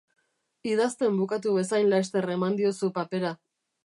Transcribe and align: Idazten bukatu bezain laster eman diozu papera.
Idazten 0.69 1.19
bukatu 1.19 1.53
bezain 1.57 1.91
laster 1.91 2.29
eman 2.37 2.57
diozu 2.61 2.91
papera. 2.97 3.35